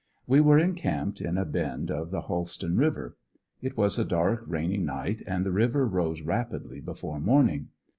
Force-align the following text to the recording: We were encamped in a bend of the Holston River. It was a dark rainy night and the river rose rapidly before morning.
We 0.25 0.41
were 0.41 0.57
encamped 0.57 1.21
in 1.21 1.37
a 1.37 1.45
bend 1.45 1.91
of 1.91 2.09
the 2.09 2.21
Holston 2.21 2.75
River. 2.75 3.17
It 3.61 3.77
was 3.77 3.99
a 3.99 4.03
dark 4.03 4.43
rainy 4.47 4.79
night 4.79 5.21
and 5.27 5.45
the 5.45 5.51
river 5.51 5.87
rose 5.87 6.23
rapidly 6.23 6.79
before 6.81 7.19
morning. 7.19 7.67